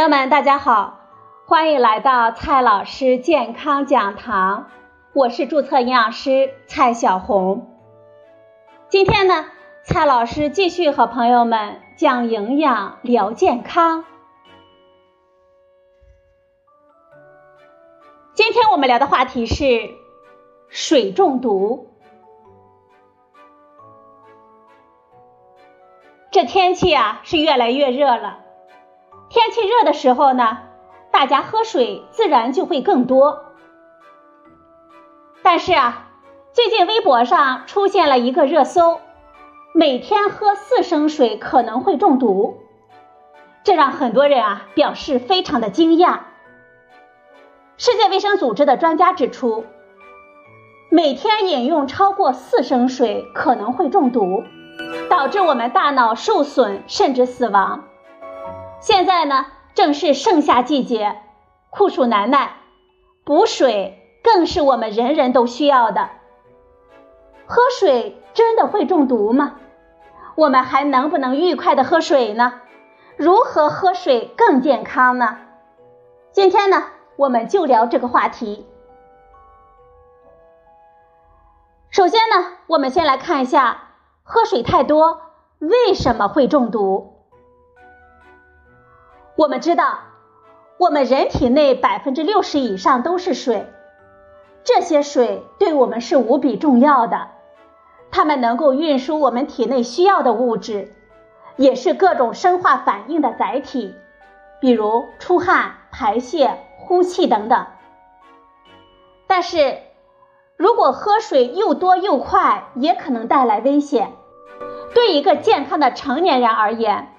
[0.00, 0.98] 朋友们，大家好，
[1.44, 4.70] 欢迎来到蔡老师健康讲堂，
[5.12, 7.68] 我是注册营养师蔡小红。
[8.88, 9.44] 今天呢，
[9.84, 14.06] 蔡老师继续和朋友们讲营养聊健康。
[18.32, 19.90] 今天我们聊的话题是
[20.70, 21.90] 水中毒。
[26.30, 28.38] 这天气啊，是越来越热了。
[29.30, 30.58] 天气热的时候呢，
[31.12, 33.44] 大家喝水自然就会更多。
[35.40, 36.08] 但是啊，
[36.52, 38.98] 最近微博上出现了一个热搜，
[39.72, 42.58] 每天喝四升水可能会中毒，
[43.62, 46.18] 这让很多人啊表示非常的惊讶。
[47.76, 49.64] 世界卫生组织的专家指出，
[50.90, 54.42] 每天饮用超过四升水可能会中毒，
[55.08, 57.84] 导致我们大脑受损甚至死亡。
[58.80, 61.20] 现在呢，正是盛夏季节，
[61.68, 62.54] 酷暑难耐，
[63.24, 66.08] 补水更是我们人人都需要的。
[67.46, 69.56] 喝水真的会中毒吗？
[70.34, 72.62] 我们还能不能愉快的喝水呢？
[73.16, 75.36] 如何喝水更健康呢？
[76.32, 76.84] 今天呢，
[77.16, 78.66] 我们就聊这个话题。
[81.90, 83.88] 首先呢，我们先来看一下，
[84.22, 85.20] 喝水太多
[85.58, 87.09] 为什么会中毒？
[89.40, 90.00] 我们知道，
[90.76, 93.72] 我们人体内百分之六十以上都是水，
[94.64, 97.28] 这些水对我们是无比重要的，
[98.10, 100.92] 它们能够运输我们体内需要的物质，
[101.56, 103.94] 也是各种生化反应的载体，
[104.60, 107.64] 比如出汗、排泄、呼气等等。
[109.26, 109.78] 但是，
[110.58, 114.12] 如果喝水又多又快，也可能带来危险。
[114.94, 117.14] 对一个健康的成年人而言，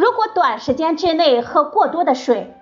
[0.00, 2.54] 如果短时间之内喝过多的水，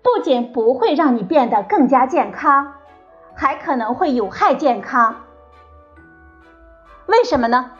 [0.00, 2.74] 不仅不会让你变得更加健康，
[3.34, 5.24] 还可能会有害健康。
[7.06, 7.72] 为什么呢？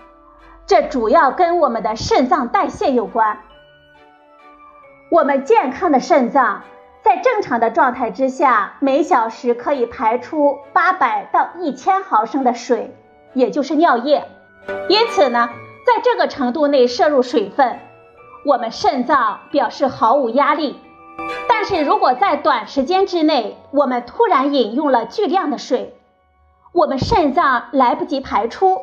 [0.67, 3.39] 这主要跟我们的肾脏代谢有关。
[5.13, 6.63] 我们健康的肾脏
[7.05, 12.93] 在正常的状态之下，每小时可以排出八百到一千毫升的水，
[13.33, 14.27] 也就是尿液。
[14.89, 15.51] 因此呢，
[15.87, 17.79] 在这个程度内摄入水分。
[18.45, 20.77] 我们肾脏表示毫无压力，
[21.49, 25.95] 但是如果在短时间之内，我们突然饮用了巨量的水，
[26.73, 28.81] 我们肾脏来不及排出，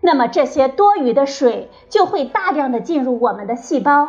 [0.00, 4.08] 那么这些多余的水就会大量的进入我们的细胞，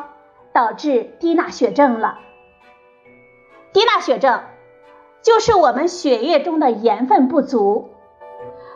[0.53, 2.19] 导致低钠血症了。
[3.73, 4.43] 低钠血症
[5.21, 7.89] 就是我们血液中的盐分不足，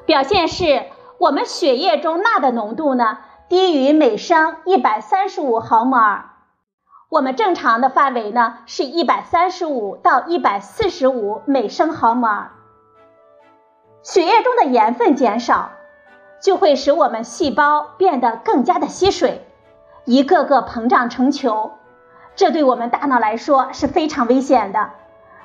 [0.05, 0.83] 表现是
[1.17, 3.19] 我们血液中钠的浓度呢。
[3.49, 6.31] 低于每升一百三十五毫摩尔，
[7.07, 12.51] 我们正常的范围呢是一百三十五到一百四十五每升毫摩尔。
[14.01, 15.69] 血液中的盐分减少，
[16.41, 19.47] 就会使我们细胞变得更加的吸水，
[20.03, 21.71] 一个个膨胀成球，
[22.35, 24.89] 这对我们大脑来说是非常危险的，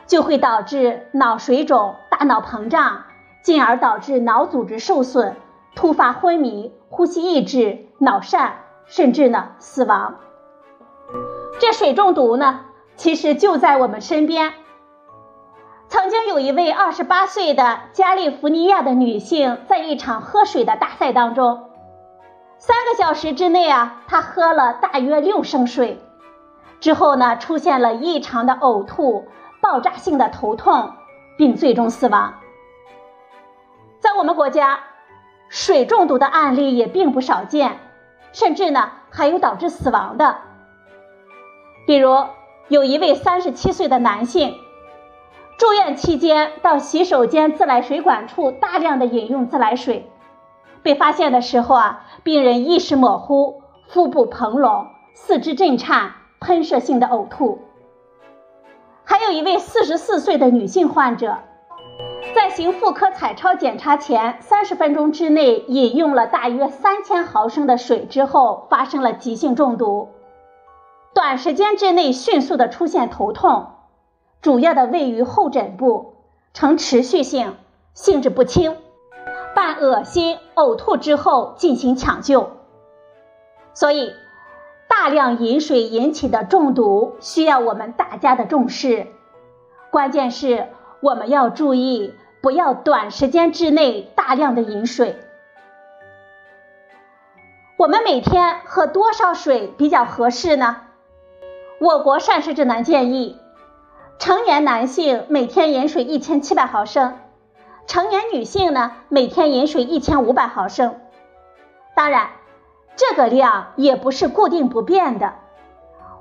[0.08, 3.04] 就会导致脑水肿、大脑膨胀，
[3.44, 5.36] 进而导致脑组织受损。
[5.74, 8.52] 突发昏迷、呼吸抑制、脑疝，
[8.84, 10.16] 甚至呢死亡。
[11.60, 12.60] 这水中毒呢，
[12.96, 14.52] 其实就在我们身边。
[15.88, 21.70] 曾经有一位二十八岁的加利福尼亚的女性，在一场喝水的大赛当中，
[22.58, 26.00] 三个小时之内啊，她喝了大约六升水，
[26.80, 29.26] 之后呢，出现了异常的呕吐、
[29.60, 30.92] 爆炸性的头痛，
[31.36, 32.34] 并最终死亡。
[34.00, 34.80] 在我们国家。
[35.52, 37.78] 水中毒的案例也并不少见，
[38.32, 40.38] 甚至呢还有导致死亡的。
[41.86, 42.24] 比如
[42.68, 44.54] 有一位三十七岁的男性，
[45.58, 50.10] 住院期间到洗手间自来水管处大量的饮用自来水，
[50.82, 57.60] 被发现的时候啊，病人意识模糊、腹部膨隆、四肢震颤、喷射性的呕吐。
[59.04, 61.36] 还有一位四十四岁的女性患者。
[62.34, 70.08] 在行妇科彩超检查前三十分钟之内饮用了大约三千毫升的水之后，发生了急性中毒，
[71.14, 73.66] 短时间之内迅速的出现头痛，
[74.40, 76.14] 主要的位于后枕部，
[76.54, 77.56] 呈持续性，
[77.94, 78.76] 性质不轻，
[79.54, 82.50] 伴恶心、呕吐之后进行抢救。
[83.74, 84.12] 所以，
[84.88, 89.06] 大量饮水引起的中毒需要我们大家的重视，
[89.90, 90.68] 关键是。
[91.02, 95.16] 我们要注意，不要短时间之内大量的饮水。
[97.78, 100.78] 我们每天喝多少水比较合适呢？
[101.80, 103.38] 我国膳食指南建议，
[104.18, 107.16] 成年男性每天饮水一千七百毫升，
[107.86, 110.96] 成年女性呢每天饮水一千五百毫升。
[111.94, 112.30] 当然，
[112.96, 115.34] 这个量也不是固定不变的，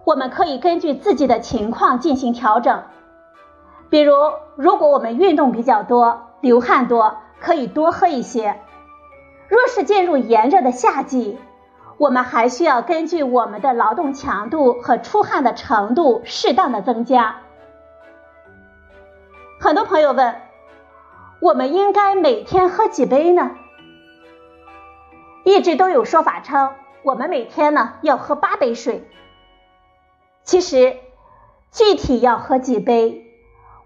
[0.05, 2.83] 我们可以根据自己的情况进行调整。
[3.91, 4.13] 比如，
[4.55, 8.55] 如果我们运动比较多，流汗多，可以多喝一些；
[9.49, 11.37] 若是进入炎热的夏季，
[11.97, 17.41] 我们还需要根据我们的劳动强度和出汗的程度，适当的增加。
[19.59, 20.35] 很多朋友问，
[21.41, 23.51] 我们应该每天喝几杯呢？
[25.43, 26.71] 一直都有说法称，
[27.03, 29.05] 我们每天呢要喝八杯水。
[30.43, 30.95] 其实，
[31.71, 33.30] 具体要喝几杯，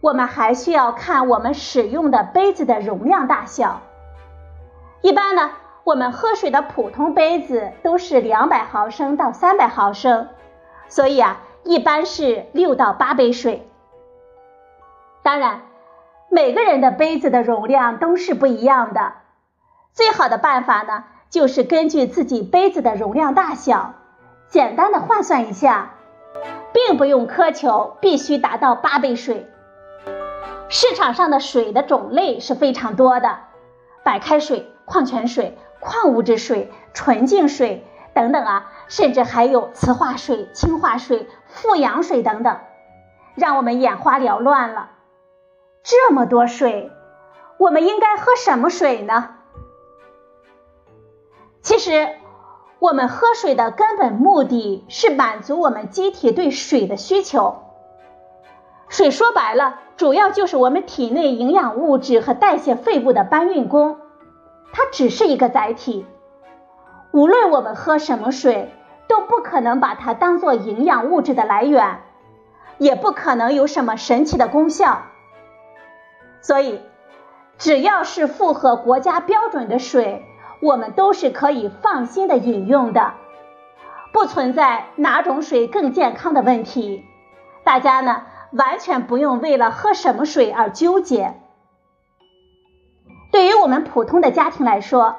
[0.05, 3.81] 我们还需要看我们使用的杯子的容量大小。
[5.01, 5.51] 一般呢。
[5.85, 10.29] 我们喝水的普通杯子都是两百毫升到三百毫升，
[10.87, 13.69] 所以啊，一般是六到八杯水。
[15.21, 15.61] 当然，
[16.27, 19.13] 每个人的杯子的容量都是不一样的。
[19.93, 23.93] 最好的办法呢，就是根据自己杯子的容量大小，
[24.49, 25.91] 简单的换算一下，
[26.73, 29.47] 并不用苛求必须达到八杯水。
[30.69, 33.39] 市场上的水的种类是非常多的，
[34.03, 35.57] 白开水、矿泉水。
[35.81, 37.85] 矿物质水、纯净水
[38.15, 42.57] 等等啊，甚至还有磁化水、氢化水、富氧水等等，
[43.35, 44.89] 让我们眼花缭乱了。
[45.83, 46.91] 这么多水，
[47.59, 49.35] 我们应该喝什么水呢？
[51.61, 52.15] 其实，
[52.79, 57.64] 我们喝水的根本目的是满足我们机体对水的需求。
[58.95, 63.97] 水说白了，主要就是我们体内营养物质和代谢废物的搬运工。
[64.71, 66.05] 它只是一个载体，
[67.11, 68.73] 无论我们喝什么水，
[69.09, 72.03] 都不可能把它当做营养物质的来源，
[72.77, 75.01] 也不可能有什么神奇的功效。
[76.39, 76.79] 所以，
[77.57, 80.23] 只要是符合国家标准的水，
[80.61, 83.11] 我们都是可以放心的饮用的，
[84.13, 87.03] 不存在哪种水更健康的问题。
[87.65, 88.21] 大家呢，
[88.55, 91.33] 完全不用为了喝什么水而纠结。
[93.31, 95.17] 对于我们普通的家庭来说，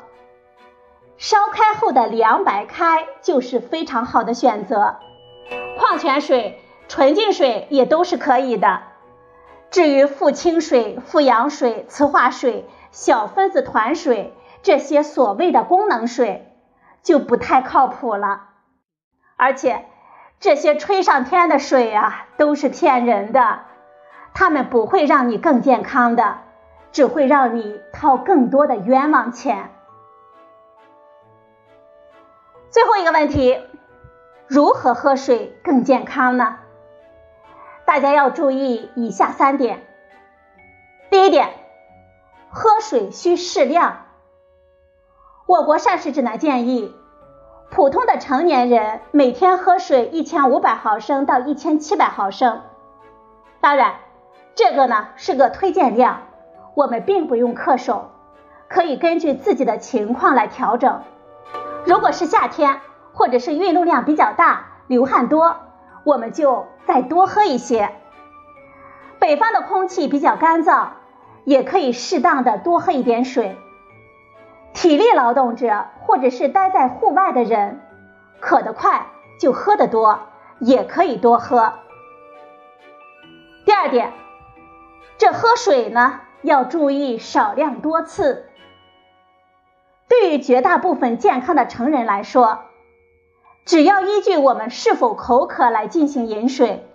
[1.19, 4.97] 烧开后的凉白开就是非常好的选择。
[5.79, 8.83] 矿泉水、纯净水也都是可以的。
[9.71, 16.56] 至于富氢水、富氧水、磁化水、小分子团水这些所谓的功能水，
[17.03, 18.49] 就不太靠谱了。
[19.37, 19.85] 而且
[20.41, 23.61] 这些吹上天的水啊，都是骗人的，
[24.35, 26.38] 他们不会让你更健康的。
[26.93, 29.71] 只会让你掏更多的冤枉钱。
[32.71, 33.61] 最后一个问题，
[34.47, 36.56] 如何喝水更健康呢？
[37.85, 39.87] 大家要注意以下三点。
[41.11, 41.50] 第一点，
[42.49, 44.06] 喝水需适量。
[45.44, 46.97] 我国膳食指南建议，
[47.70, 52.62] 普通的成年人每天喝水一千五百毫升到一千七百毫升。
[53.60, 53.96] 当然，
[54.54, 56.22] 这个呢是个推荐量。
[56.74, 58.10] 我们并不用恪守，
[58.68, 61.02] 可以根据自己的情况来调整。
[61.85, 62.80] 如果是夏天，
[63.12, 65.56] 或者是运动量比较大、流汗多，
[66.04, 67.90] 我们就再多喝一些。
[69.18, 70.88] 北方的空气比较干燥，
[71.44, 73.56] 也可以适当的多喝一点水。
[74.76, 77.80] 体力劳动者或者是待在户外的人，
[78.40, 79.06] 渴得快
[79.40, 80.21] 就喝得多，
[80.61, 81.73] 也可以多喝。
[83.64, 84.12] 第二点，
[85.16, 86.21] 这喝水呢？
[86.42, 88.50] 要注意少量多次。
[90.09, 92.59] 对于绝大部分健康的成人来说，
[93.64, 96.87] 只要依据我们是否口渴来进行饮水，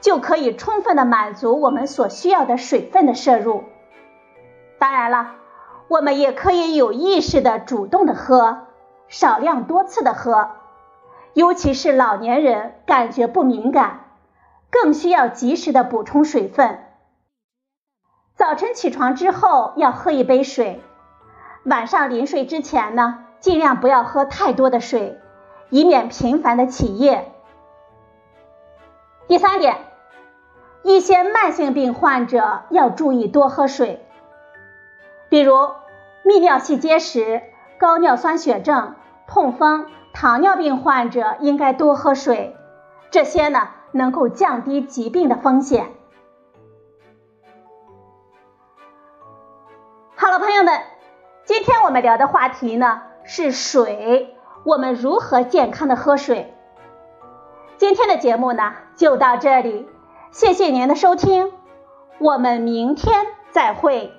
[0.00, 3.62] 就可以充分的满足我们所需要的水分的摄入。
[4.80, 5.36] 当然了，
[5.92, 8.66] 我们也可以有意识的主动的喝，
[9.08, 10.52] 少量多次的喝。
[11.34, 14.00] 尤其是老年人感觉不敏感，
[14.70, 16.78] 更需要及时的补充水分。
[18.36, 20.80] 早晨起床之后要喝一杯水，
[21.64, 25.20] 晚上临睡之前呢，尽量不要喝太多的水，
[25.68, 27.30] 以免频繁的起夜。
[29.28, 29.76] 第三点，
[30.84, 34.02] 一些慢性病患者要注意多喝水，
[35.28, 35.70] 比如
[36.24, 37.42] 泌尿系结石、
[37.78, 38.94] 高尿酸血症、
[39.26, 42.56] 痛风、糖尿病患者应该多喝水，
[43.10, 45.88] 这些呢能够降低疾病的风险。
[50.14, 50.80] 好了，朋友们，
[51.44, 56.54] 今天我们聊的话题呢是水，我们如何健康的喝水？
[57.76, 59.88] 今天的节目呢就到这里，
[60.30, 61.52] 谢谢您的收听，
[62.20, 64.12] 我们明天再会。